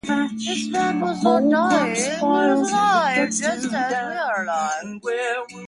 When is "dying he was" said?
1.69-2.71